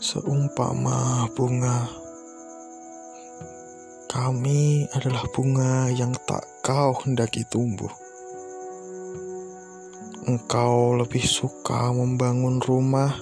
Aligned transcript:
Seumpama 0.00 1.28
bunga, 1.36 1.84
kami 4.08 4.88
adalah 4.96 5.28
bunga 5.28 5.92
yang 5.92 6.16
tak 6.24 6.40
kau 6.64 6.96
hendaki 7.04 7.44
tumbuh. 7.44 7.92
Engkau 10.24 10.96
lebih 10.96 11.20
suka 11.20 11.92
membangun 11.92 12.64
rumah 12.64 13.12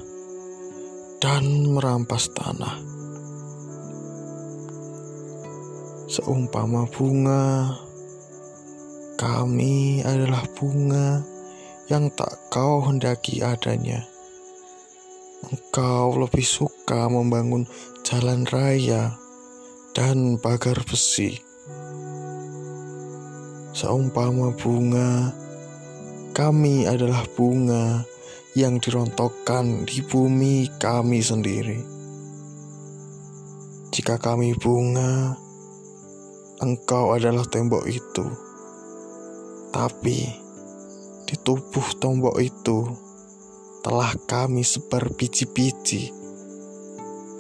dan 1.19 1.67
merampas 1.67 2.31
tanah. 2.31 2.79
Seumpama 6.07 6.87
bunga, 6.95 7.75
kami 9.19 10.07
adalah 10.07 10.47
bunga 10.55 11.27
yang 11.91 12.07
tak 12.15 12.39
kau 12.55 12.87
hendaki 12.87 13.43
adanya. 13.43 14.07
Engkau 15.39 16.19
lebih 16.19 16.43
suka 16.43 17.07
membangun 17.07 17.63
jalan 18.03 18.43
raya 18.51 19.15
dan 19.95 20.35
pagar 20.43 20.83
besi. 20.83 21.39
Seumpama 23.71 24.51
bunga, 24.59 25.31
kami 26.35 26.91
adalah 26.91 27.23
bunga 27.39 28.03
yang 28.59 28.83
dirontokkan 28.83 29.87
di 29.87 30.03
bumi 30.03 30.67
kami 30.83 31.23
sendiri. 31.23 31.79
Jika 33.95 34.19
kami 34.19 34.59
bunga, 34.59 35.39
engkau 36.59 37.15
adalah 37.15 37.47
tembok 37.47 37.87
itu. 37.87 38.27
Tapi 39.71 40.19
di 41.31 41.35
tubuh 41.47 41.87
tembok 42.03 42.43
itu 42.43 43.08
telah 43.89 44.13
kami 44.29 44.61
sebar 44.69 45.17
biji-biji. 45.17 46.13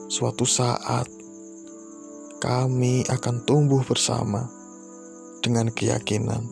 Suatu 0.09 0.49
saat 0.49 1.05
kami 2.41 3.05
akan 3.05 3.45
tumbuh 3.45 3.85
bersama 3.85 4.49
dengan 5.45 5.69
keyakinan 5.69 6.49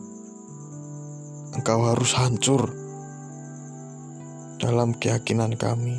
engkau 1.57 1.89
harus 1.89 2.13
hancur 2.13 2.77
dalam 4.61 4.93
keyakinan 4.93 5.57
kami. 5.57 5.97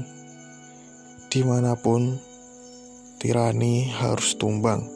Di 1.27 1.43
mana 1.43 1.75
pun 1.75 2.23
tirani 3.19 3.91
harus 3.91 4.39
tumbang. 4.39 4.87